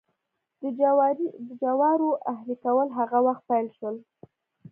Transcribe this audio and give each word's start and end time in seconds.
د 1.47 1.49
جوارو 1.61 2.09
اهلي 2.33 2.55
کول 2.63 2.87
هغه 2.97 3.17
وخت 3.27 3.43
پیل 3.49 3.67
شول. 3.77 3.95